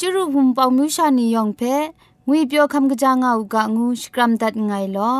[0.00, 1.62] จุรุภุมปองมิวชานียองเพ
[2.26, 5.16] งวยเปียวคำกะจางเอากะงูสกรัมดัดไงลอ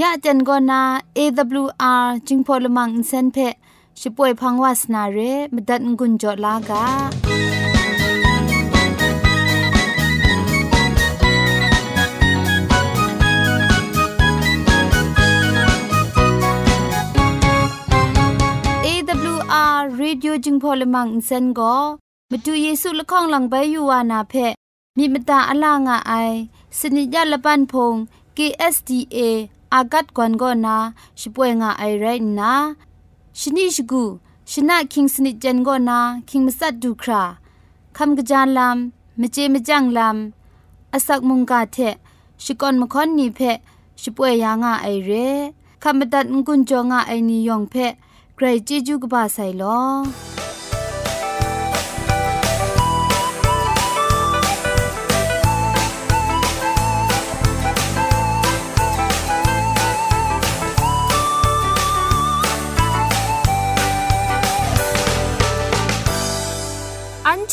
[0.00, 0.80] ยะจนกอนา
[1.16, 3.38] AWR จิงพอลมังอินเซนเพ
[4.00, 5.18] ช่วยพังวาสนาเร
[5.54, 6.84] มดัดงุนจอลากา
[20.02, 24.34] ရေဒီယိ i ဂျင်းဖော်လမန်အင်စန်ကိုาดูเยซูละข้องหลังใบยูวานาเพ
[24.96, 26.12] มีมตาอลางอไอ
[26.78, 27.94] สนิยะละปันพง
[28.36, 29.18] KSDA
[29.74, 30.76] อากัดกวนกอนา
[31.20, 32.06] ช่วยงาไอไร
[32.38, 32.52] นะ
[33.40, 34.04] ชนิชกู
[34.50, 35.98] ชนะคิงสนิจันกอนา
[36.28, 37.24] คิงมัสัดดูครา
[37.96, 38.68] คำกระจานลำ
[39.20, 40.12] มเจมจังลำ
[40.94, 41.78] อาศักมุงกาเท
[42.44, 43.40] ชิกอนมคอนนีเพ
[44.02, 45.10] ช่วยยางาไอเร
[45.82, 47.74] คำบัดงกุนจงาไอนิยองเพ
[48.36, 49.76] ใครจีจูกบาไซลอ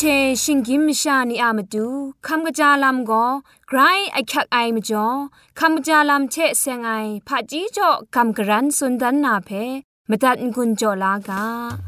[0.02, 0.04] ช
[0.42, 1.86] ชิงกิมชานีอามาดู
[2.26, 3.26] คำกระจาลำก็
[3.68, 3.78] ไกร
[4.12, 5.08] ไอแคกไอมาจ่อ
[5.58, 6.90] คำกระจาลำเชเซงไอ
[7.26, 9.48] ผาจีจ่อคำกระรันสุนดันนาเพ
[10.08, 11.87] มาตัดกุญจ่อลากา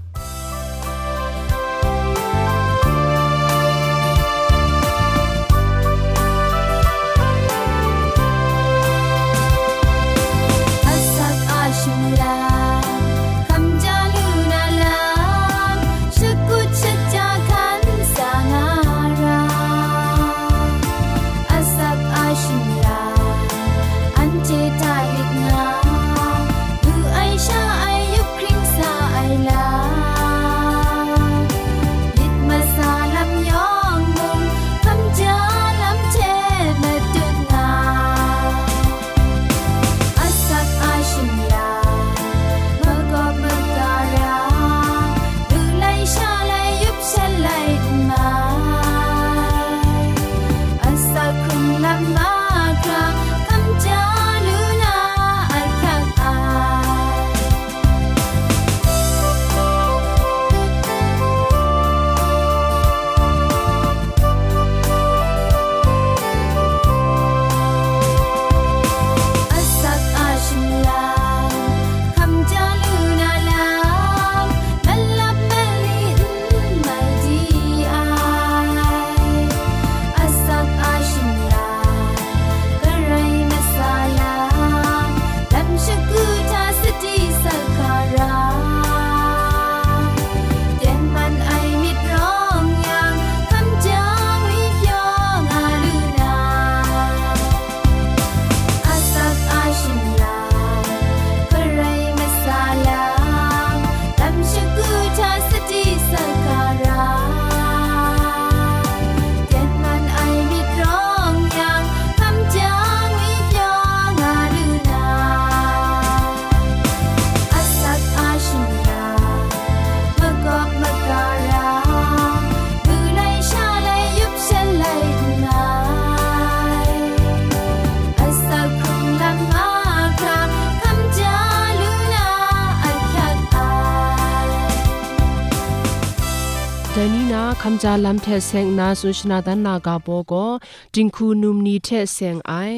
[137.70, 140.50] မ်ဂျာလမ်ထဲဆင်နာဆုရှနာဒန်နာကဘောကို
[140.94, 142.76] တင်ခုနုမနီထဲဆင်အိုင်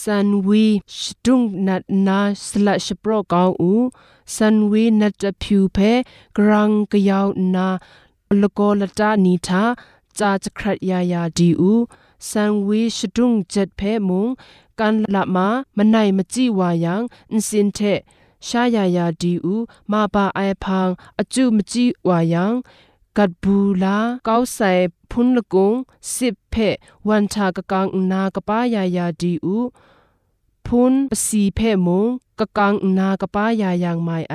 [0.00, 0.66] ဆန်ဝီ
[0.96, 3.84] ရှတုံနတ်နာစလတ်ရှပရောကောင်းဦး
[4.34, 5.92] ဆန်ဝီနတ်တဖြူဖဲ
[6.36, 7.66] ဂရန်ကရောက်နာ
[8.40, 9.64] လကောလတာနီသာ
[10.18, 11.72] จาจครัดยายาดีอู
[12.30, 14.28] สังวีชดุงเจ็ดเพมุง
[14.78, 17.78] กันละมามันไหนมจีวายังอินสินเท
[18.46, 19.54] ชายายาดีอู
[19.90, 20.88] มาบาไอพัง
[21.18, 22.52] อจุมจีวายัง
[23.18, 23.98] กัดบูลา
[24.28, 24.72] ก้าใส่
[25.10, 25.74] พุนละกุง
[26.14, 26.54] สิบเพ
[27.08, 29.58] วันชากะกังนากะป้ายายาดีอู
[30.66, 32.06] พุนปสีเพมง
[32.40, 34.32] กะกังนากะป้ายายางไม่ไ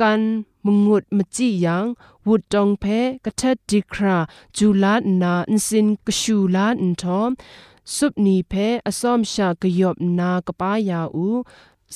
[0.00, 0.20] กัน
[0.64, 1.84] มงุดมจิยัง
[2.26, 2.84] วุดจองเพ
[3.24, 4.16] กะทัดดีครา
[4.56, 7.30] จูลานาอินสินกะชูลาอินทอม
[7.96, 8.52] สุบนีเพ
[8.86, 11.28] อสอมชากะยอบนากะป้ายาอู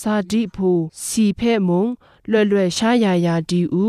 [0.00, 0.70] ซาดิพู
[1.06, 1.86] สีเพมง
[2.30, 3.88] ล่ยลยชายายาดีอู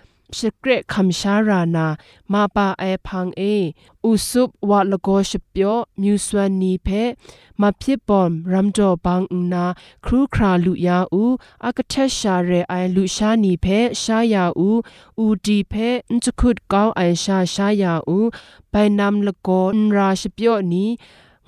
[0.37, 1.87] สเกรคำชารานา
[2.31, 3.41] มาปาไอพังเอ
[4.03, 6.87] อุสุบวาลโกชเปียวมิวสวานีเพ
[7.61, 9.65] มาพิบอมรัมจอบังอุนา
[10.05, 11.23] ครูคราลุยาอู
[11.63, 13.65] อากเทชาเรไอลุชานีเพ
[14.01, 14.69] ชายาอู
[15.19, 15.73] อูดีเพ
[16.11, 18.17] นจคุดเก้าไอชาชายาอู
[18.71, 20.89] ไปนำลโกนราชเปียวนี้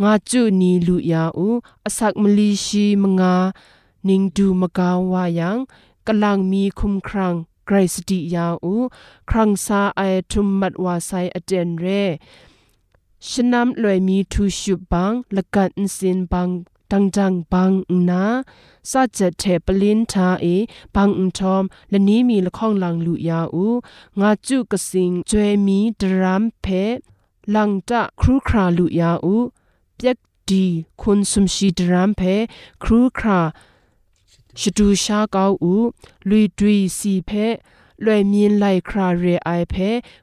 [0.02, 1.50] งาจุนีลุยาอู
[1.86, 3.36] อสักมลีชีมงา
[4.08, 5.58] นิงดูมกาวายัง
[6.08, 7.36] กำลังมีคุมครัง
[7.68, 8.74] ไกรสติยาอู
[9.30, 10.02] ครังซาไอ
[10.32, 11.88] ทุมมัดวาไซอเดนเร
[13.30, 16.50] ชนำลอยมีทูชุบังละกันสินบัง
[16.92, 17.72] ตังจังบัง
[18.10, 18.26] นา
[18.90, 20.46] ซาเจเทปลินทาเอ
[20.96, 23.68] บังอุทอมและนี้มีละข้องลังลุยาอู
[24.20, 26.66] งาจุกสิงจวยมีดรามเพ
[27.56, 29.36] ลังจะครูคราลุยาอู
[29.96, 30.18] เปียก
[30.50, 30.66] ดี
[31.02, 32.22] คนสมชีดรามเพ
[32.84, 33.42] ครูครา
[34.60, 35.76] ชดูชาเกาอู
[36.30, 37.32] ลุยดุยสีเพ
[38.06, 39.76] ลวยมีนไลคราเรไอเพ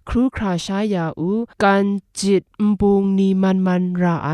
[0.08, 1.30] ครูคราชายาอู
[1.64, 1.84] การ
[2.20, 4.30] จิตมบุงนีมันมันราไอ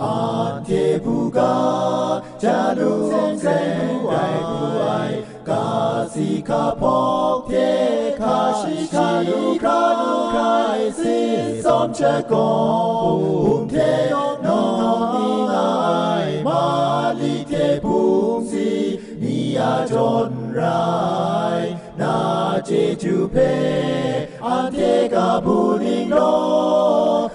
[0.00, 0.14] อา
[0.64, 0.68] เท
[1.04, 1.54] บูกา
[2.42, 3.32] จะดูเซ้น
[4.02, 4.14] ไกล
[4.48, 5.64] ผู้ไอา
[6.14, 6.82] สิกาพ
[7.36, 7.54] กเท
[8.20, 11.18] คาชิคาลูคาลูคาไอซิ
[11.64, 12.00] สอมเช
[12.32, 13.12] กองภู
[13.58, 13.74] มิเท
[14.44, 14.62] น้อ
[14.98, 15.70] งมีนา
[16.26, 16.66] ยมา
[17.20, 17.52] ลิเท
[17.84, 17.98] ภู
[18.36, 18.70] มิสี
[19.22, 19.94] มีอาจ
[20.26, 20.28] น
[20.60, 21.10] รา
[21.60, 21.62] ย
[22.00, 22.16] นา
[22.64, 22.70] เจ
[23.02, 23.36] จูเพ
[24.46, 24.80] อันเท
[25.14, 26.14] กาบูนิงโน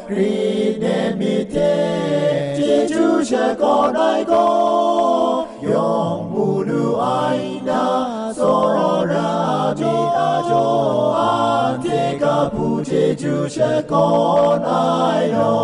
[0.10, 0.36] กรี
[0.80, 0.86] เน
[1.20, 1.56] มิเท
[2.56, 2.62] เจ
[2.92, 3.32] จูเช
[3.62, 4.34] กอนายโก
[5.72, 15.56] 永不如爱那索拉米阿卓阿提卡布提主舍 kon ai no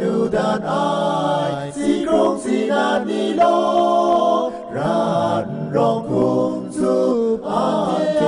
[0.00, 0.90] นูดานอา
[1.48, 3.42] ยสีกรงสีนานนีโล
[4.76, 5.06] รา
[5.42, 5.44] น
[5.74, 6.96] รองคุมสุ
[7.50, 7.66] อั
[7.98, 8.22] นเท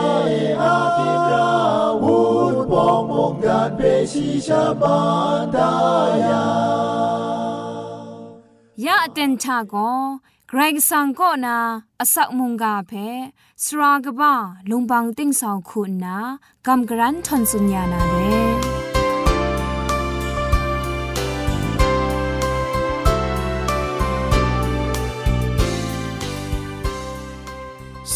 [0.62, 1.53] อาทิรา
[2.03, 2.19] วุ
[2.55, 3.81] ธปองมงการเป
[4.12, 5.00] ชิชาบา
[5.38, 5.73] นตา
[6.29, 6.49] ยา
[8.85, 9.77] ยาเต็นชาโก
[10.51, 11.57] เกรงสังก็นา
[12.01, 12.93] อสักมุงกาเพ
[13.65, 14.35] สรากบ้า
[14.71, 16.17] ลุงบังติ้งสองคุณนา
[16.67, 18.25] กำกรันทนสุญญานาเดစ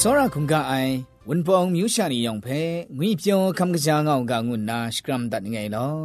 [0.09, 0.93] ောရခုံကအိုင်
[1.29, 2.61] ဝန်ပောင်မြူရှာနီယောင်ဖဲ
[2.99, 5.99] ငွေပြောင်းခမ်ကကြားငောင်းကငုနာစကရမ်ဒတ်ငိုင်လော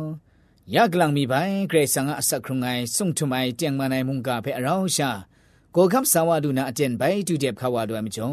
[0.73, 5.11] ယကလန်မီပိုင်ဂရေဆန်ကအဆက်ခုံငိုင်ဆုံထမိုင်တຽງမနိုင်မုန်ကဖဲအရောင်းရှာ
[5.77, 8.31] ကိုကပ်ဆာဝဒုနာအတန်ဘိုင်တူတဲ့ခါဝါဒွမ်ကြုံ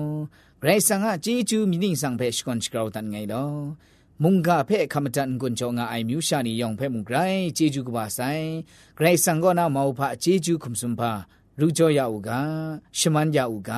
[0.62, 3.50] ဂရိတ်ဆန်ကជីဂျူမီနင်းဆန်ဖဲရှကွန်ချကောတန်ငိုင်လော
[4.22, 8.42] မုန်ကဖဲခမတန်ကွန်ချောငါအိုင်မြူရှာနီယောင်ဖဲမုန်ဂရိုင်းជីဂျူကပါဆိုင်
[8.98, 11.10] ဂရိတ်ဆန်ကောနာမောဖာជីဂျူခုံစွန်ဖာ
[11.58, 12.30] ရူကြောရအူက
[12.98, 13.70] ရှမန်ရအူက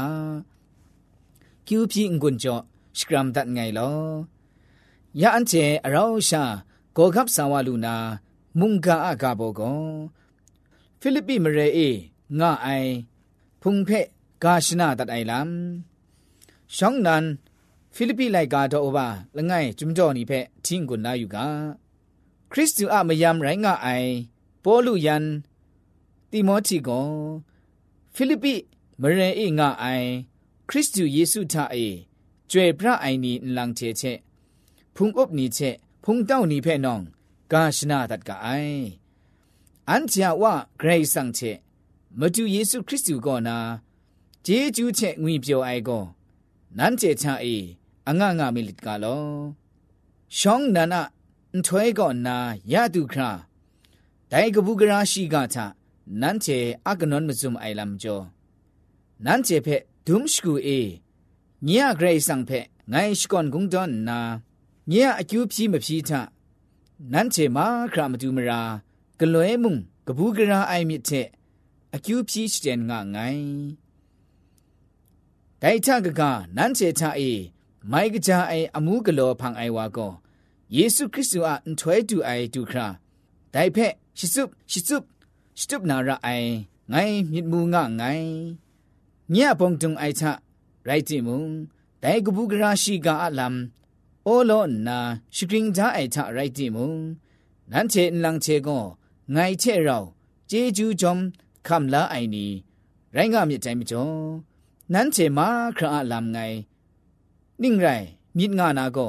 [1.66, 2.58] ကျူပြင်းကွန်ချော
[2.98, 3.98] စကရမ်တန်ငိုင်လော
[5.20, 6.42] ယန်ချေအရောရှာ
[6.96, 7.94] ကိုကပ်ဆာဝလူနာ
[8.58, 9.78] မုန်ကအကဘောကော
[11.00, 11.88] ဖိလိပ္ပိမရေအေ
[12.38, 12.92] ငါအိုင်
[13.66, 13.90] พุงเพ
[14.44, 17.24] กาชนาตัดไอลำช่องนั้น
[17.94, 19.06] ฟิลิปปีไลกาโตอบา
[19.36, 20.32] ละไงจุมจ่อนีเพ
[20.64, 21.48] ทิ้งกุนลาอยู่กา
[22.52, 23.88] คริสต์อาเมยามไรงาไอ
[24.60, 25.24] โปลุยัน
[26.30, 27.02] ติโมธีกอ
[28.14, 28.54] ฟิลิปปี
[29.00, 29.84] มเรเองาไอ
[30.68, 31.76] คริสต์เยซูทาเอ
[32.52, 34.02] จวยพระไอนี่ลังเชเช
[34.94, 35.58] พุงอบนีเช
[36.04, 37.00] พุงเต้านีเพนอง
[37.52, 38.48] กาชนาตัดกาไอ
[39.90, 41.40] อันเชียว่าเกรซังเช
[42.16, 43.56] မတူယေရှုခရစ်သူကောနာ
[44.46, 46.04] ဂျေဂျူးချက်ငွေပြောအိုက်ကော
[46.78, 47.56] နန်ကျေချာအေ
[48.08, 49.22] အငငငမီလစ်ကလော
[50.38, 51.02] ရှောင်းနနာ
[51.56, 52.36] အထွဲကောနာ
[52.72, 53.30] ယတုခရာ
[54.30, 55.58] ဒိုင်ကပုကရာရှိကချ
[56.20, 58.24] နန်ကျေအကနွန်မဇုံအိုင်လမ်ကျော်
[59.24, 60.80] နန်ကျေဖက်ဒုံရှကူအေ
[61.66, 64.18] ညရဂရေးဆန်ဖက်ငိုင်းရှကွန်ဂုံဒွန်နာ
[64.90, 66.10] ညရအကျူးဖြီးမဖြီးထ
[67.12, 68.60] နန်ကျေမာခရာမတူမရာ
[69.18, 69.72] ကလွဲမှု
[70.06, 71.28] ကပုကရာအိုင်မြစ်တဲ့
[71.96, 73.50] အကျူပြည့်တဲ့ငါငိုင်း
[75.62, 76.22] ဒိုင်ချကက
[76.56, 77.30] နန်းချေချအေ
[77.90, 80.12] မိုင်ကကြအေအမှုကလောဖန်အိုင်ဝါကော
[80.74, 82.86] ယေရှုခရစ်သူအန်ထွဲတူအိုင်တူခရာ
[83.54, 84.98] ဒိုင်ဖက်ရှစ်စုရှစ်စု
[85.58, 86.50] ရှစ်ုနာရအိုင်
[86.92, 88.30] ငိုင်းမြစ်မူငါငိုင်း
[89.32, 90.24] ညပုံတုံအိုင်ချ
[90.88, 91.40] ရိုက်တိမုံ
[92.02, 93.56] ဒိုင်ကဘူးကရာရှိကအလမ်
[94.26, 94.98] အိုလောနာ
[95.34, 96.90] ရှကရင်ဂျာအိုင်ချရိုက်တိမုံ
[97.70, 98.84] နန်းချေအန်လန်ချေကော
[99.34, 100.04] ငိုင်းချေရော
[100.50, 101.16] ဂျေဂျူဂျုံ
[101.68, 102.50] คำละไอนี้
[103.12, 104.08] ไรงามยใจมิจง
[104.92, 106.38] นั้นเจมาคราลำไง
[107.62, 107.88] นิ่งไร
[108.38, 109.08] มิดงานาก็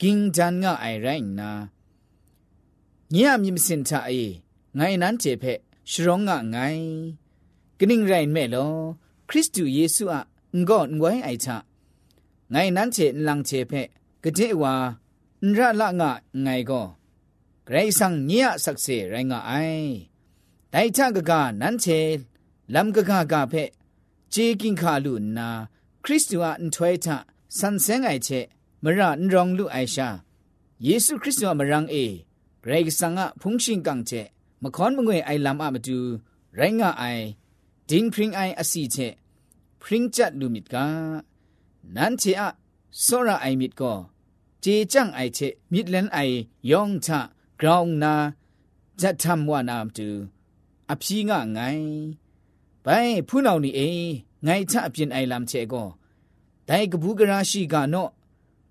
[0.00, 1.08] กิงจันงาไอไร
[1.40, 1.50] นา
[3.10, 4.10] เงียบยิมสินทาเอ
[4.76, 5.44] ไงนั้นเจเพ
[5.90, 6.56] ชรองงาไง
[7.78, 8.66] กนิ่งไรแม่ลอ
[9.28, 10.22] คริสต์เยซูอะ
[10.58, 11.56] งก็งวยไอชะ
[12.50, 13.72] ไงนั้นเจลังเจเพ
[14.24, 14.74] กเจวา
[15.52, 16.10] นระละงา
[16.42, 16.82] ไงก็
[17.64, 19.54] ไกรสังเงียสักเสไรงาไอ
[20.74, 22.00] တိုင်ချကကနန်းချေ
[22.74, 23.64] လမ်ကကကဖဲ
[24.32, 25.48] ဂျေကင်ခါလူနာ
[26.04, 27.16] ခရစ်တုအန်ထွေတာ
[27.58, 28.40] ဆန်ဆဲငိုင်ချေ
[28.84, 30.08] မရန်ရောင်လူအိုင်ရှာ
[30.86, 32.04] ယေရှုခရစ်တုမရန်အေ
[32.62, 34.20] ဂရိတ်ဆန်ငါဖုန်ရှင်ကန်ချေ
[34.62, 35.98] မခွန်မငွေအိုင်လမ်အမတူ
[36.58, 37.24] ရိုင်းငါအိုင်
[37.88, 39.06] ဒင်းဖရင်အိုင်အစီချေ
[39.82, 40.74] ဖရင်ချတ်လူမီက
[41.94, 42.48] နန်းချေအ
[43.04, 43.98] စောရအိုင်မီကော
[44.62, 45.38] จีจังไอเช
[45.72, 46.18] มิดเลนไอ
[46.70, 47.20] ยองชะ
[47.60, 48.14] กรองนา
[49.00, 50.16] จะทำว่านามจือ
[50.92, 51.88] အဖြီးငါငိုင်း
[52.84, 53.90] ဘိုင်ဖူးနောင်နီအိ
[54.46, 55.88] ငိုင်းချအပြင်အိုင်လမ်ချေကော
[56.68, 58.10] ဒိုင်ကဘူးကရာရှိကနော့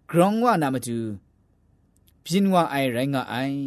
[0.10, 0.98] ဂရောင်းဝနာမတူ
[2.24, 3.58] ပြင်းဝအိုင်ရိုင်းငါအိုင်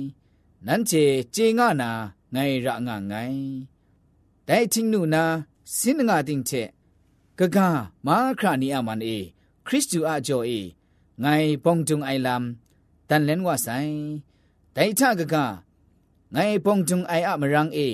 [0.67, 1.05] နန်းချေ
[1.35, 1.91] ကျေငါနာ
[2.35, 3.47] ငိုင်းရငါငိုင်း
[4.49, 5.23] ဒိုင်ချင်းနူနာ
[5.79, 6.63] စင်းငါတင်ချေ
[7.39, 7.59] ဂဂ
[8.07, 9.19] မာခရာနီအမန်အေ
[9.67, 10.61] ခရစ်တူအဂျောအေ
[11.23, 12.45] ငိုင်းပုံတုံအိုင်လမ်
[13.09, 13.95] တန်လန်ဝဆိုင်
[14.77, 15.35] ဒိုင်ချဂဂ
[16.35, 17.91] ငိုင်းပုံတုံအိုင်အမရန်းအေ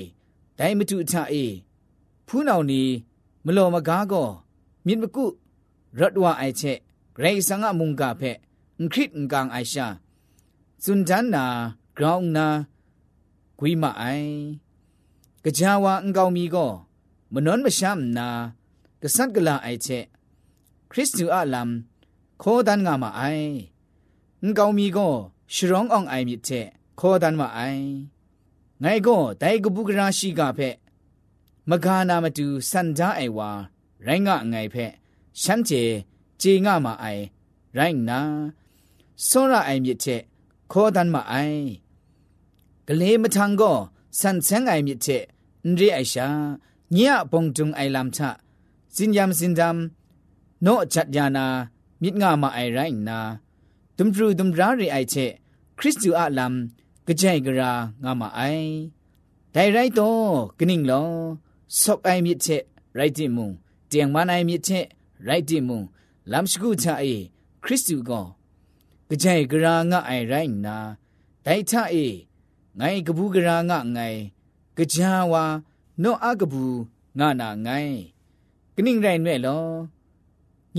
[0.59, 1.47] ဒိုင်မတူအချအေ
[2.27, 2.83] ဖူးနောင်နီ
[3.45, 4.29] မလော်မကားကော
[4.87, 5.27] မြင့်မကု
[5.99, 6.79] ရတ်ဝအိုက်ချက်
[7.17, 8.37] ဂရိစငါမုန်ကဖက်
[8.79, 9.87] အင်ခရစ်ငကန်အိုင်ရှာ
[10.83, 11.45] ဇွန်ဂျန်နာ
[11.97, 12.47] ဂရောင်းနာ
[13.59, 14.37] ဂွိမအိုင်
[15.59, 16.71] ကြာဝါအင်ကောင်မီကော
[17.33, 18.29] မနွန်မရှမ်နာ
[19.03, 20.05] ကဆတ်ကလာအိုက်ချက်
[20.91, 21.73] ခရစ်တူအလမ်
[22.43, 23.49] ခေါ်ဒန်ငါမအိုင်
[24.41, 25.13] အင်ကောင်မီကော
[25.55, 26.67] ရှရောင်းအောင်အိုင်မြစ်ချက်
[27.01, 27.85] ခေါ်ဒန်မအိုင်
[28.85, 30.75] ငိုင်ကောဒိုင်ကပုဂရာရှိကဖက်
[31.71, 33.51] မဂါနာမတူစန္ဒအိုင်ဝါ
[34.07, 34.93] ရိုင်းငါငိုင်ဖက်
[35.43, 35.83] ရှမ်းကျေ
[36.43, 37.25] ဂျေငါမအိုင်
[37.77, 38.21] ရိုင်းနာ
[39.29, 40.23] စောရအိုင်မြစ်ချက်
[40.73, 41.61] ခေါ်တန်မအိုင်
[42.89, 43.79] ကလေးမထန်ကော
[44.19, 45.23] စန်ဆန်းအိုင်မြစ်ချက်
[45.65, 46.27] အန်ရီအိုင်ရှာ
[46.95, 48.21] ညရပုံတုံအိုင်လမ်ချ
[48.95, 49.79] စင်ယမ်စင်ဒမ်
[50.67, 51.47] နော့ချတ်ယာနာ
[52.03, 53.21] မြစ်ငါမအိုင်ရိုင်းနာ
[53.97, 55.31] ဒွမ်ဒရူဒွမ်ရာရီအိုင်ချက်
[55.79, 56.55] ခရစ်တူအလမ်
[57.09, 57.73] กระจายกระ
[58.03, 58.43] งามาไอ
[59.53, 60.01] ได้ไรโต
[60.59, 61.15] กนิ่งลอง
[61.81, 62.47] สอกไอมิเช
[62.95, 63.51] ไรจิมุง
[63.87, 65.83] เตียงมานไอมิเชไรจิมุง
[66.33, 67.05] ลำสกุชาเอ
[67.65, 68.21] คริสตูก็
[69.11, 70.35] กระจายกระงาไอไร
[70.67, 70.77] นา
[71.43, 71.97] ได้ท่าเอ
[72.77, 73.99] ไงกบูกระงาไง
[74.77, 75.45] กระจาวา
[76.01, 76.65] โนอากบู
[77.19, 77.69] งานาไง
[78.75, 79.59] กนิ่งไรเน่ลอ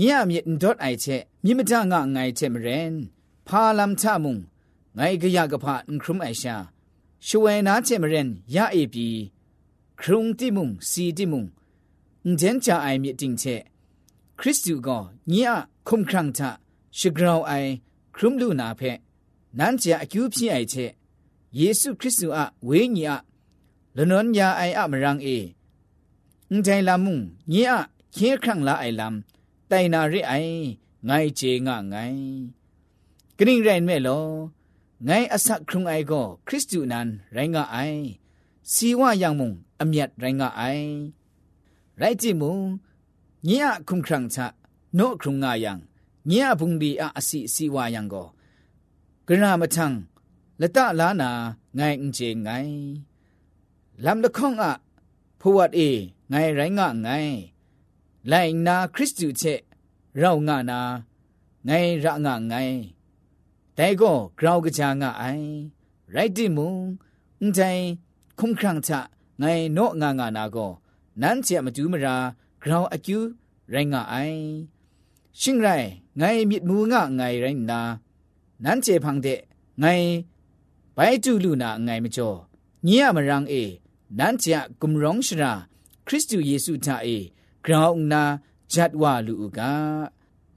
[0.28, 0.46] မြင့်
[0.92, 2.94] .i ချက်မြင့်မထငါငိုင်ချက်မရင်
[3.46, 4.36] ဖာလမ်ချမုံ
[4.96, 6.54] ငိုင်ကရကဖာအင်ခရုမိုင်ရှာ
[7.26, 9.08] ရှဝဲနာချေမရင်ရအေပီ
[10.00, 11.44] ခရုံတိမုံစီတိမုံ
[12.24, 13.54] အင်ဂျန်ချာအိုင်မြတင်ချေ
[14.38, 14.88] ခရစ်တုက
[15.30, 15.54] ညအ
[15.88, 16.48] ခုံခရန့်တာ
[16.98, 17.70] ရှဂရောင်အိုင်
[18.14, 18.98] ခရုံလူနာဖက်
[19.58, 20.84] နန်းချာအကျူးဖြစ်အိုင်ချေ
[21.58, 23.16] ယေရှုခရစ်တုအဝေးညအ
[23.96, 25.38] လနွန်ညာအိုင်အမရန်အေ
[26.50, 27.18] အင်တိုင်လာမုံ
[27.52, 27.74] ညအ
[28.14, 29.16] ခေခန့်လာအိုင်လမ်
[29.70, 30.52] တိုင်နာရိအိုင်
[31.08, 32.24] ငိုင်ချေငငိုင်
[33.36, 34.22] ကရင်ရိုင်မဲလော
[35.06, 38.00] ငိုင်းအဆက်ခုံအိုင်ကိုခရစ်တုနန်ရိုင်းကအိုင်
[38.72, 39.50] စီဝယံမုံ
[39.82, 40.88] အမြတ်ရိုင်းကအိုင်
[42.00, 42.56] ရိုက်ကြည့်မုံ
[43.48, 44.38] ညရခုံခရံချ
[44.98, 45.72] နော့ခုံငါယံ
[46.28, 48.26] ညရဘုံဒီအစီစီဝယံကို
[49.26, 49.86] ဂရမထံ
[50.60, 51.30] လတလာနာ
[51.78, 52.76] ငိုင်းအင်ချေငိုင်း
[54.04, 54.70] လမ်လခေါင္အ
[55.40, 55.88] ဖဝတ်အေ
[56.30, 57.36] ငိုင်းရိုင်းငငိုင်း
[58.30, 59.60] လိုင်နာခရစ်တုချက်
[60.20, 60.80] ရောက်ငနာ
[61.66, 62.78] ငိုင်းရငငိုင်း
[63.78, 65.40] แต่ก็เราก็จะง่าย
[66.10, 66.74] ไรดิมุง
[67.40, 67.60] อุ้งใจ
[68.38, 69.00] คุ้มครั้งชะ
[69.38, 70.66] ไงโนงางานาก็
[71.22, 72.16] นั้นเจียมาจูมารา
[72.62, 73.22] เราอากิว
[73.70, 74.34] ไรง่าย
[75.40, 75.68] ชิงไร
[76.18, 77.80] ไงมิดมูง่ายไงไรนา
[78.64, 79.28] นั้นเจพังเด
[79.80, 79.84] ไง
[80.94, 83.54] ไปจูลูนาไงมจ่อเงียมารังเอ
[84.18, 85.52] นั้นเจียกุมร้องชรา
[86.06, 87.08] คริสต์เยซูท่าเอ
[87.64, 88.22] กราวนา
[88.72, 89.72] จัดว่าลูกา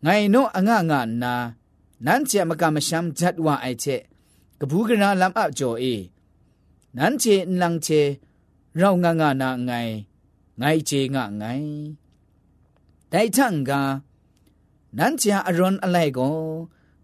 [0.02, 1.36] ไงโนอ่างงานา
[2.06, 3.96] နန်းချေမကမရှမ်ဂျတ်ဝအိုက်ချေ
[4.60, 5.96] ကဘူးကနာလမ်အကြောအေ
[6.98, 8.02] နန်းချေနန်းချေ
[8.80, 9.94] ရောင်ငါငါနာငိုင်
[10.62, 11.68] ငိုင်ချေငါငိုင်
[13.12, 13.72] တိုင်ချန်က
[14.98, 16.38] နန်းချာအရွန်အလိုက်ကို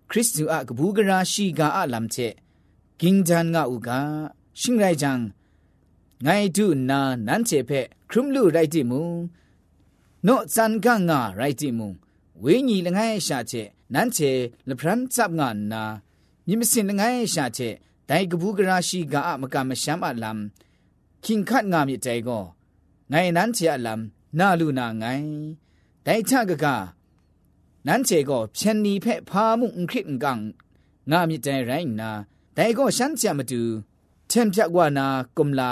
[0.09, 2.27] ခရစ်တုအကဘူးကရာရှိကအလမ်ချေ
[2.99, 3.89] ကင်းဂျန်ငါဥက
[4.59, 5.19] ရှင်ရိုင်ဂျန်
[6.25, 9.01] ငိုင်တုနာနန်းချေဖက်ခရုမလူရိုက်တိမူ
[10.27, 11.87] နော့ဇန်ကငါရိုက်တိမူ
[12.41, 13.63] ဝိညာဉ်လငယ်ရှာချေ
[13.94, 14.20] นั่นเช
[14.70, 15.84] ลพรันจับงานนา
[16.50, 17.60] ยิมสินง่ายชาเช
[18.10, 20.41] တိုင်ကဘူးကရာရှိကအမကမရှမ်းအလမ်
[21.24, 22.44] ခင်ခတ်ငါမြတဲကို
[23.12, 24.01] ငိုင်နန်းချေအလမ်
[24.39, 25.27] နာလူနာငိုင်
[26.06, 26.65] တိုင်ချကက
[27.86, 30.39] နန်းချေကိုဖြန်နီဖက်ဖာမှုအင်ခရစ်ကန်
[31.12, 32.10] ငါမြတဲရိုင်းနာ
[32.58, 33.62] တိုင်ကိုရှမ်းချမတူ
[34.29, 35.06] ထင်ပြကွာနာ
[35.38, 35.72] ကုမလာ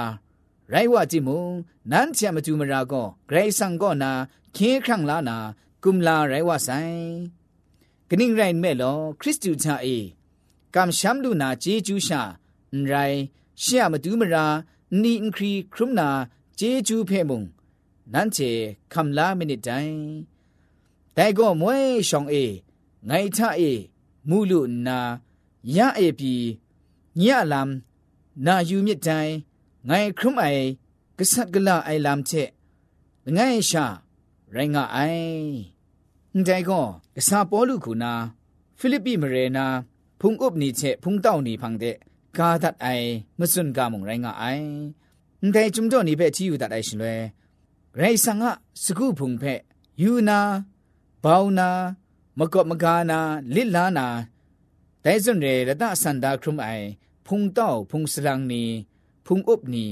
[0.72, 1.46] ရိုင်ဝတိမုံ
[1.92, 4.12] နန်းချမတူမရာကိုဂရိတ်ဆန်ကိုနာ
[4.56, 5.38] ခေခန့်လာနာ
[5.84, 7.10] ကုမလာရိုင်ဝဆိုင်
[8.10, 9.88] กนิ่งไรแม่ลอคริสตูจาเอ
[10.76, 12.22] กำช้ำลูนาเจจูชา
[12.88, 12.94] ไร
[13.60, 14.48] เชื่อมาดูมรา
[15.02, 16.10] นีอินครีครุมนา
[16.56, 17.44] เจจูเพมุง
[18.14, 18.38] นั่นเจ
[18.94, 19.70] คำลาไม่นิดใจ
[21.14, 22.36] แต่ก็มวยชองเอ
[23.06, 23.62] ไงท่าเอ
[24.30, 24.98] มูลุนา
[25.76, 26.34] ยะเอปี
[27.22, 27.22] ည
[27.52, 27.70] လမ်
[28.46, 29.32] နာယူမြစ်တိုင်
[29.88, 30.68] ငိုင်ခရုမိုင်
[31.18, 32.50] ကဆတ်ကလာအိုင်လမ်ချက်
[33.36, 33.86] ငိုင်ရှာ
[34.54, 35.75] ရိုင်းငါအိုင်
[36.38, 38.13] န်တိုင်ကွန်ကစားပေါ်လူခုနာ
[38.77, 39.65] ဖိလိပ္ပိမရေနာ
[40.20, 41.96] ဖုန်ကုပ်နီချက်ဖုန်တောက်နီဖန်တဲ့
[42.38, 43.08] ကာဒတ်အိုင်
[43.39, 47.22] မစွန်ကာမုံရိုင်းငါအိုင်န်တိုင်ကျုံတော့နေပဲချီယူတတ်အိုင်ရှင်လွယ်
[48.01, 48.44] ရိုင်ဆန်က
[48.84, 49.60] စကုဖုန်ဖက်
[50.01, 50.39] ယူနာ
[51.24, 51.70] ဘောင်းနာ
[52.38, 53.20] မကော့မကာနာ
[53.54, 54.08] လစ်လာနာ
[55.04, 56.86] ဒိုင်စွန်ရေရတဆန္ဒခရုမိုင်
[57.27, 58.63] ဖုန်တောက်ဖုန်စလန်းနီ
[59.25, 59.86] ဖုန်ဥပနီ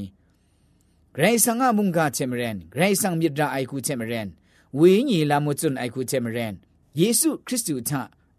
[1.15, 4.29] ဂရိဆန်ငါမုန်ကချေမရန်ဂရိဆန်မြစ်ဒအိုင်ကူချေမရန်
[4.79, 6.53] ဝေညီလာမွတ်ွန်းအိုက်ခုချေမရန်
[6.99, 7.91] ယေရှုခရစ်တုထ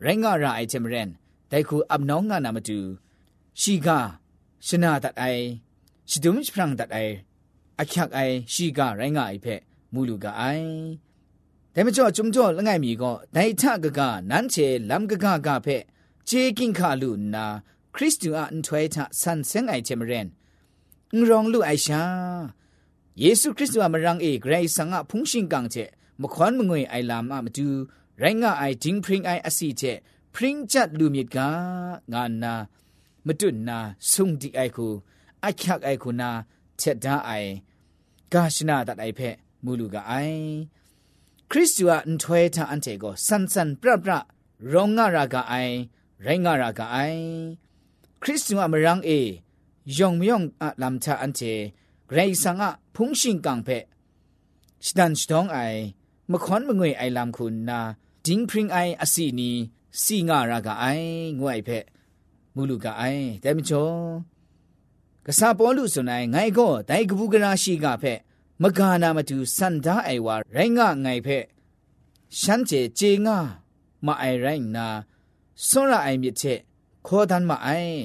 [0.04, 1.08] ရိုင်းငါရာအိုက်ချေမရန်
[1.50, 2.78] တိုင်ခုအပနောင်းငါနာမတူ
[3.60, 3.88] ရှိက
[4.66, 5.44] ရှနာတတ်အိုင်
[6.10, 7.12] ရှဒုံစဖရန်တတ်အိုင်
[7.80, 9.60] အချက်အိုင်ရှိကရိုင်းငါအိုက်ဖက်
[9.92, 10.66] မူလူကအိုင်
[11.74, 15.82] ဒါမကျော်ကျုံကျော်လငယ်မီကောဒိုင်ထကကနန်းချေလမ်ကကကဖက်
[16.26, 17.44] เจกิงคาลุนา
[17.94, 20.26] คริสตูอันถวยทะสันเซงไอเจมเรน
[21.16, 22.04] งรองลุไอชา
[23.20, 25.76] เยซูคริสต์วามรังเอกไรสังอะพุงชิงกังเจ
[26.20, 27.68] မခွန်မငွေအိုင်လာမမတူ
[28.20, 29.98] ရိုင်းငါအိုင်ဒင်းပရင်အိုင်အစီတဲ့
[30.34, 31.48] ပရင်ချတ်လူမြစ်ကငါ
[32.42, 32.54] နာ
[33.26, 33.78] မတွနာ
[34.10, 34.92] ဆုံဒီအိုင်ကို
[35.46, 36.30] အချက်အိုင်ကိုနာ
[36.80, 37.50] ချက်ဒါအိုင်
[38.32, 40.42] ဂါရှနာတတ်အိုင်ဖက်မူလူကအိုင်
[41.50, 44.10] ခရစ်တုအန်ထွေတာအန်တေကိုဆန်ဆန်ပရပရ
[44.72, 45.74] ရောငါရာကအိုင်
[46.24, 47.22] ရိုင်းငါရာကအိုင်
[48.22, 49.20] ခရစ်တုအမရန်းအေ
[49.96, 51.52] ယုံမြုံအလမ်ချာအန်တေ
[52.10, 52.62] ဂရေဆန်က
[52.94, 53.84] ဖုန်ရှင်ကန်ဖက်
[54.86, 55.76] စတန်စတောင်းအိုင်
[56.30, 57.80] มขอนมงวยไอลำคุณนา
[58.26, 59.50] จิงพริงไออาศีนี
[60.02, 60.84] สีงารากาไอ
[61.40, 61.84] งวยเพะ
[62.54, 63.04] มูลูกาไอ
[63.40, 63.86] แต่มจ่อ
[65.26, 68.18] กษาปอลุสุนัยไงก็ไดกบูกราชีกาเพะ
[68.62, 71.44] มกานามาดูสันดาไอวาไรงะไงเพะ
[72.40, 73.38] ฉันเจเจงา
[74.06, 74.86] มาไอไรนา
[75.68, 76.58] စွန်ရအိုင်မြစ်ချက်
[77.06, 77.98] ခေါ်တန်မအိုင်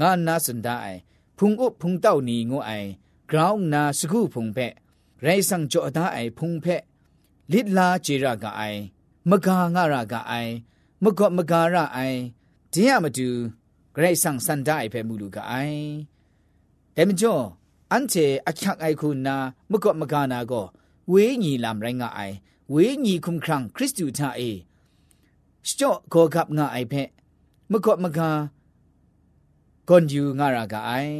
[0.08, 0.98] ါနာစန်ဒိုင်
[1.38, 2.88] ဖုန်ဥဖုန်တောက်နီငိုအိုင်
[3.30, 4.72] ဂရောင်းနာစခုဖုန်ဖက်
[5.24, 6.82] ရိုင်ဆန်ကြောဒါအိုင်ဖုန်ဖက်
[7.50, 8.80] လစ်လာเจรကအိုင်
[9.30, 10.52] မဂါငရကအိုင်
[11.04, 12.18] မကော့မဂါရအိုင်
[12.72, 13.28] ဒင်းရမတူ
[13.94, 15.78] ဂရိတ်ဆန်စန်ဒိုင်ဖဲမူလူကအိုင်
[16.96, 17.44] ဒဲမကျော်
[17.92, 19.36] အန်ချေအချက်အိုက်ခုနာ
[19.70, 20.66] မကော့မဂါနာကို
[21.12, 22.36] ဝေးညီလမ်ရိုင်းကအိုင်
[22.72, 24.50] ဝေးညီခုံခရံခရစ်တုသာအေ
[25.68, 27.02] စကြော့ကောကပ်ငါအိုင်ဖဲ
[27.72, 28.30] မကော့မဂါ
[29.88, 31.16] ကွန်ယူငါရကအိုင်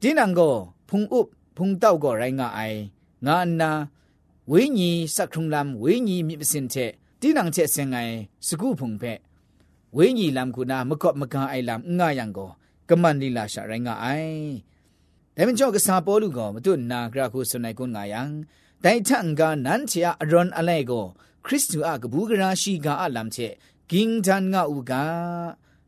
[0.00, 0.54] ဒင်းနံကို
[0.88, 1.20] ဖုန်ဥ
[1.56, 2.78] ဖုန်တောက်ကိုရိုင်းကအိုင်
[3.26, 3.72] ငါအနာ
[4.50, 8.14] ဝိညာဉ်စက်ခုံလမ်ဝိညာဉ်မြစ်ပစင်တဲ့တင်းနံချက်စင်ငိုင်
[8.46, 9.18] စကုဖုန်ဖက်
[9.96, 12.50] ဝိညာဉ်လမ်ကုနာမကော့မကန်အိုင်လမ်ငါယံကို
[12.88, 14.46] ကမန်လီလာရှာရိုင်းငါအိုင်
[15.36, 18.22] ဒါမင်ကျော်ကစားပေါ်လူကောမတွနာဂရခုဆွနိုင်ကွန်ငါယံ
[18.84, 21.04] တိုင်ထန်ကနန်ချာအရွန်အလဲကို
[21.44, 23.52] ခရစ်တုအကဘူးကရာရှိကအလမ်ချက်
[23.90, 24.92] ဂင်းတန်ငါဥက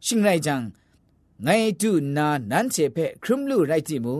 [0.07, 0.63] ရှင်ရိုင်ဂျန်
[1.45, 4.17] ငိုင်တုနာနန်ချေဖက်ခရမ်လူရိုက်တိမူ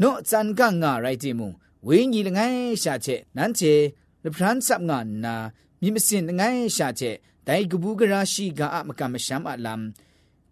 [0.00, 1.48] နော့ဇန်ကငါရိုက်တိမူ
[1.86, 3.74] ဝင်းကြီးလငယ်ရှာချက်နန်းချေ
[4.24, 5.36] လပရန်ဆပ်ငါနာ
[5.80, 9.82] မြင့်မစင်လငယ်ရှာချက်ဒိုင်ကဘူးကရာရှိကအမကမရှမ်းအလမ်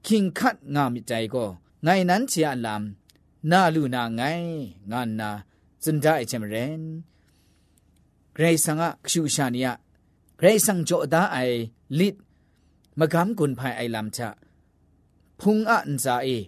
[0.07, 1.49] ခင်ခတ်ငါမိတိုင်ကို
[1.85, 2.83] ငိုင်နန်းချေအလမ်
[3.51, 4.49] နာလူနာငိုင်
[4.91, 5.29] ငါနာ
[5.83, 6.75] စန်ဒိုင်ချမရင်
[8.37, 9.67] ဂရေဆန်ကခရှူရှာနီယ
[10.39, 11.59] ဂရေဆန်ဂျိုဒါအိုင်
[11.99, 12.17] လစ်
[13.01, 14.21] မကမ်ကွန်ဖိုင်အိုင်လမ်ချ
[15.41, 16.39] ဖုံအန်ဇာအေ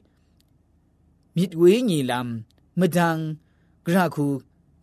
[1.35, 2.27] မြစ်ဝေးညီလမ်
[2.79, 3.19] မဒန်
[3.87, 4.27] ဂရခု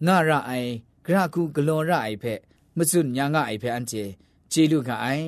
[0.07, 0.69] ငါရအိုင်
[1.05, 2.39] ဂရကုဂလွန်ရအိုင်ဖက်
[2.77, 4.03] မစွညာငါအိုင်ဖက်အန်ကျေ
[4.51, 5.27] ကျေလူကအိုင်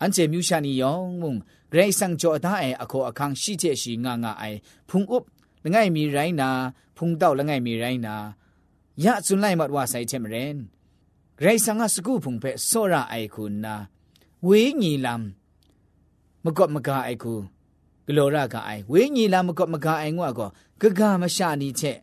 [0.00, 1.34] အန်ကျေမြူရှာနီယောင်မုံ
[1.70, 5.24] ဂရိတ်ဆန်ကြောဒါအိုင်အခေါ်အခန်းရှိချက်ရှိငါငါအိုင်ဖုန်ဥပ်
[5.64, 6.50] လငယ်မီရိုင်းနာ
[6.96, 8.14] ဖုန်တော့လငယ်မီရိုင်းနာ
[9.04, 10.58] ရစွန်လိုက်မတ်ဝါဆိုင်ချက်မရင်ဂ
[11.44, 13.74] ရိတ်ဆန်ကစကူဖုန်ဖက်ဆောရအိုင်ခုနာ
[14.46, 15.20] ဝေးညီလမ်
[16.44, 17.34] မကော့မကာအိုင်ခု
[18.06, 20.48] ဂလောရကအိုင်ဝေးညီလမ်မကော့မကာအိုင်ငွာကော
[20.80, 21.98] ဂဂမရှာနီချက်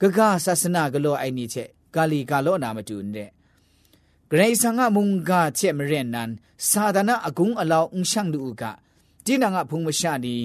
[0.00, 1.62] ဂဂဆာစနာကလောအိုင်နီချေ
[1.94, 3.30] ကာလီကာလောနာမတူနဲ့
[4.30, 6.30] ဂရေဆန်ငါမုန်ကချေမရင်နန်
[6.70, 8.62] သာဒနာအကုံအလောင်းအန်ဆောင်လူက
[9.24, 10.36] တိနာငါဖုံမရှာနီ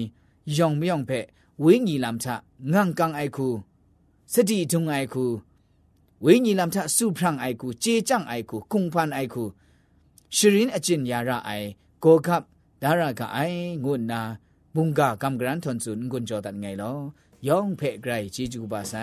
[0.56, 1.26] ယောင်မြောင်ဖက်
[1.62, 2.24] ဝိညီလမ်ထ
[2.72, 3.48] ငန့်ကန်အိုက်ခု
[4.32, 5.24] စတိထုံအိုက်ခု
[6.24, 9.44] ဝိညီလမ်ထစုဖရန်အိုက်ခုဂျေကြန့်အိုက်ခုကုံဖန်အိုက်ခု
[10.36, 11.68] ရှရင်အကျင်ယာရအိုင်
[12.04, 12.42] ကိုကပ်
[12.82, 14.20] ဒါရကအိုင်ငုနာ
[14.74, 17.00] ဘုံကကမ်ဂရန်ထွန်စွန်ဂွန်ဂျောဒန်ငိုင်လော
[17.48, 18.94] ယောင်ဖဲ့ไกรจีจูบาไซ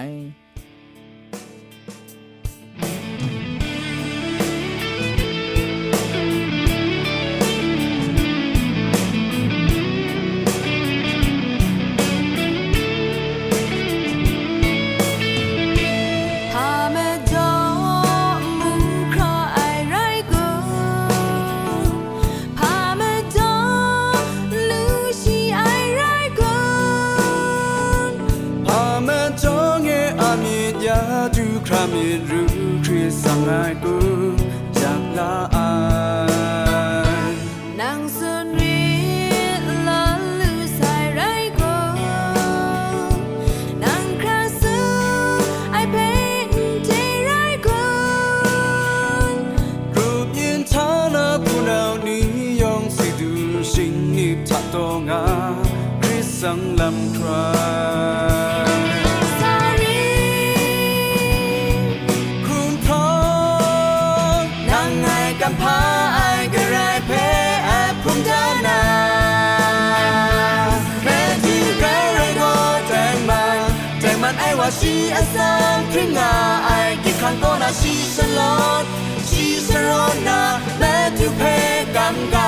[75.34, 76.32] san kringa
[76.76, 78.86] ai ki khang to na si san lot
[79.30, 80.38] si sarona
[80.82, 81.54] ma tu pe
[81.96, 82.48] kam ga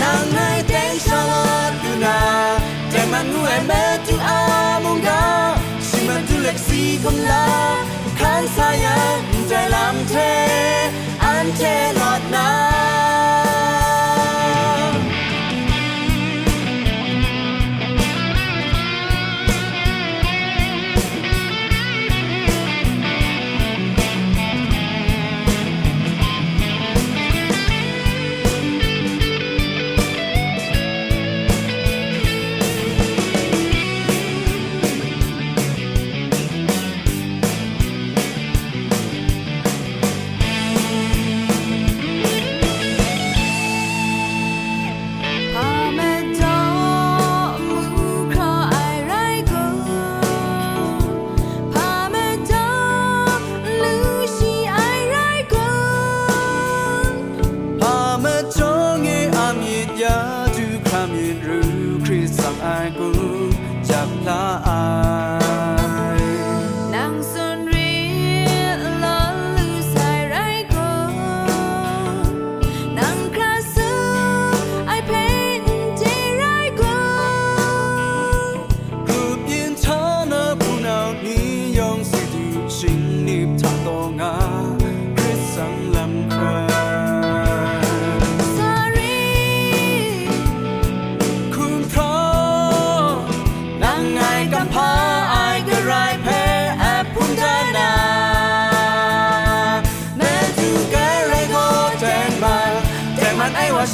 [0.00, 2.14] nang ngai teng salot tu na
[2.94, 5.20] te man nu ai ma tu amung ga
[5.90, 7.42] si ma tu lek si kom la
[8.22, 8.96] khan sa ya
[9.52, 10.26] dai lam the
[11.34, 12.46] an the lot na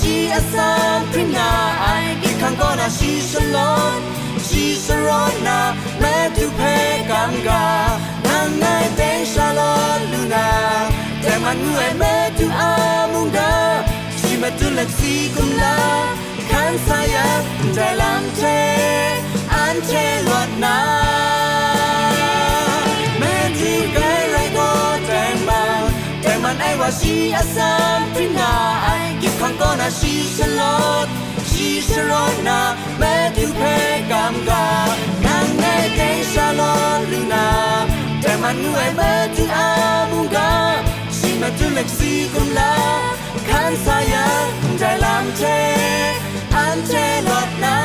[0.03, 1.49] she a son prina
[1.97, 3.99] I get kan gona she shalom
[4.47, 5.59] she sarona
[6.03, 6.75] me to pe
[7.11, 7.61] ganga
[8.27, 10.45] nan nai te shalom luna
[11.23, 13.49] te manu e me to amunda
[14.21, 15.75] she me to let see kum la
[16.51, 17.27] kan saya
[17.77, 18.57] te lam te
[19.63, 20.75] an te lot na
[23.23, 24.69] me to pe lai go
[25.09, 25.61] te ma
[26.27, 28.51] te man ai wa she a son prina
[28.93, 29.06] I
[29.41, 31.07] ข้างก็น่าชีสลอด
[31.51, 32.61] ชีสลอดนา
[32.99, 33.61] แม้ทิวเพ
[34.11, 34.67] กามกา
[35.27, 36.01] นางไงเต
[36.33, 37.49] ชาลอดลือนา
[38.21, 39.71] แต่มันเหนื่อยแม้ทิวอา
[40.13, 40.53] มุงกา
[41.19, 42.73] ชีมาตุเล็กสีกุมลา
[43.49, 44.27] คันสายา
[44.79, 45.41] ใจลามเท
[46.57, 46.93] อันเท
[47.29, 47.79] ลอดนา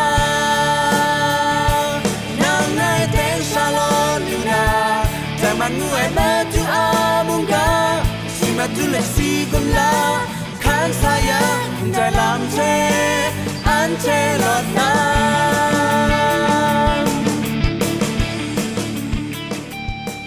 [2.44, 3.18] นางไงเต
[3.52, 4.66] ชาลอดลือนา
[5.40, 6.88] แต่มันเหนื่อยแม้ทิวอา
[7.28, 7.68] มุงกา
[8.36, 9.92] ชีมาตุเล็กสีกุมลา
[10.82, 11.40] Tuhan saya
[11.78, 12.74] Kun dalam te
[13.70, 17.06] Ante lotnam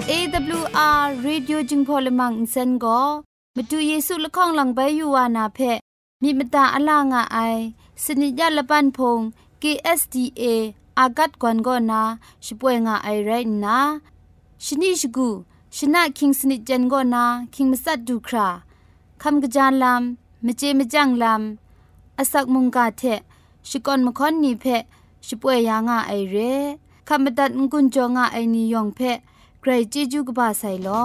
[0.06, 3.26] AWR Radio Jingpolimang Insen Go
[3.58, 5.72] မတူเยဆုလခေါงလံဘဲယူဝါနာဖဲ
[6.22, 7.62] မိမတာအလာငါအိုင်
[8.04, 9.14] စနိကြလပန်ဖုံ
[9.62, 10.44] KSTA
[11.00, 12.02] อากัดกวนกอนา
[12.44, 13.30] ช่วยงาไอไร
[13.64, 13.78] นะ
[14.64, 15.28] ชนิชกู
[15.76, 18.48] ชนะคิงสนิจันกอนาคิงมัสัดดูครา
[19.22, 19.94] คำกระจานลำ
[20.46, 23.02] มเจมจังลำอาศักมุงกาเท
[23.68, 24.66] ชิกอนมค่อนนีเพ
[25.26, 26.54] ชิป่วยยางาไอเร่
[27.08, 29.00] คำบัดงกุญจงาไอนิยองเพ
[29.60, 30.88] ใครจีจูกบาไซล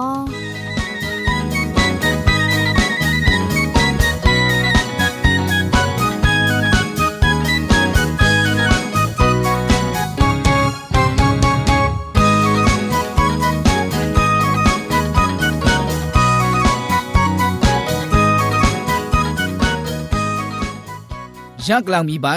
[21.68, 22.28] ยักลางมีใบ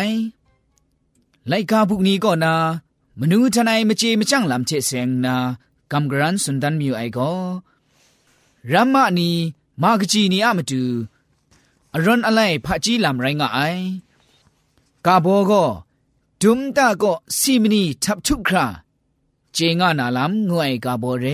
[1.47, 2.53] ไลกาบุกนี้ก็นา
[3.19, 5.36] มนูทนายมเจมจังลำเชเซงนา
[5.91, 7.31] กำกรันสุนดันมิวไอก็
[8.71, 9.29] รัมมานี
[9.81, 10.83] มากจีนีอามดู
[11.95, 13.59] อรอนอะไรพระจีลำไรงไอ
[15.05, 15.63] กาโบก็
[16.41, 18.65] ดุมตาก็ซีมนีทับทุกครา
[19.53, 21.25] เจงานาลำงวยกาโบเร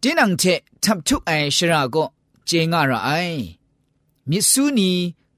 [0.00, 0.44] ตินังเช
[0.84, 2.04] ทับทุกไอชราก็
[2.46, 3.10] เจงาระไอ
[4.28, 4.90] มิสูนี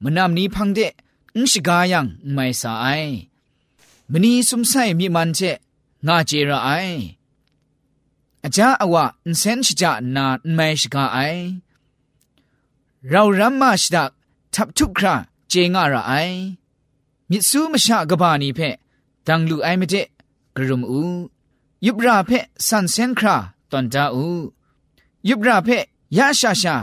[0.03, 0.81] มนามนี้พังเด
[1.39, 3.03] นชกายังไม่สาย
[4.13, 5.41] มนีสุมไซมีมันเช
[6.07, 6.73] งาเจระไอ
[8.45, 11.19] อจาอวะนเซนชจานาไม่ชกาไอ
[13.09, 14.11] เรารัมมาชดัก
[14.55, 15.15] ทับทุกครา
[15.49, 16.15] เจงาระไอ
[17.29, 18.61] มิสูมชากบานีเพ
[19.27, 19.95] ดังลูไอไม่เจ
[20.57, 21.03] กรุมอู
[21.87, 22.31] ยุบราเพ
[22.69, 23.37] สันเซนครา
[23.71, 24.27] ตอนจาอู
[25.29, 25.69] ยุบราเพ
[26.19, 26.77] ยาชาชา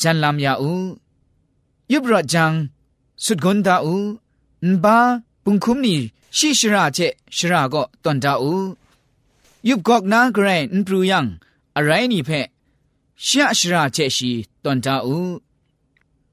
[0.00, 0.72] จันลามยาอู
[1.92, 2.52] ยุบราจัง
[3.24, 3.96] สุดกนดาอู
[4.66, 4.98] นบา
[5.44, 5.98] ปุงคุมนี่
[6.38, 6.98] ชิชราเจ
[7.38, 8.52] ชราก็ตอนดาอู
[9.68, 11.26] ยุบกอกนากรนปรูยัง
[11.76, 12.30] อะไรนี่เพ
[13.26, 15.18] ชะชราเจชีตอนดาอู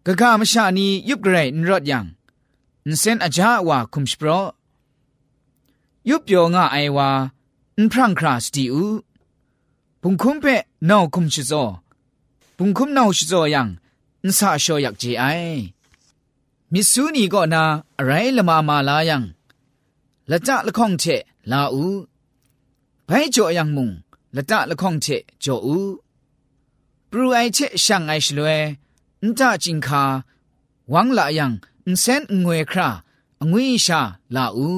[0.06, 2.06] กะกามชานียุบกรนรอยัง
[2.90, 4.42] นเซนอาจาว่าคุมสปรอ
[6.10, 7.10] ยุบโยงาไอวา
[7.80, 8.86] นพรังคราสตีอู
[10.02, 11.52] ปุงคุมเพปนอคุมชิโซ
[12.58, 13.68] ปุงคุมนอชิโซยัง
[14.26, 15.26] นซาโชยักจีไอ
[16.74, 17.64] มิสูนีก็นา
[17.98, 19.24] อะไรละมามาลายัง
[20.32, 21.06] ละจ่าละข้องเช
[21.52, 21.86] ลาอู
[23.06, 23.90] ไปจ่อยังมุง
[24.36, 25.08] ละจ่าละข้องเช
[25.44, 25.78] จ่ออู
[27.10, 28.60] ปรูไอเชช่างไอชลวย
[29.24, 30.22] นจ่าจิงคาห
[30.94, 31.52] วังละยัง
[31.90, 32.90] นเซนงวยครา
[33.40, 34.02] องวยชา
[34.36, 34.72] ลาอู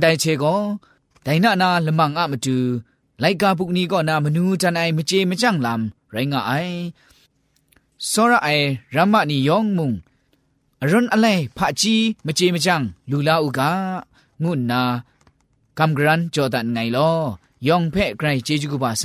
[0.00, 0.58] ได้เชก็
[1.22, 2.56] แต่หน้านาละมังอะมาดู
[3.20, 6.52] ไลกาบุกนี้ก็นามนูจันไอมเจมจังลำไรงะไอ
[8.10, 8.48] สระไอ
[8.94, 9.92] รัมมะนียองมุง
[10.90, 13.72] รุนอะไรพะจีมเจมจังลูลาอุกา
[14.44, 14.82] งุนนา
[15.78, 17.14] กำกรันจอดันไงลอ
[17.68, 19.04] ยองเพ่ไกรเจจุกุบาไซ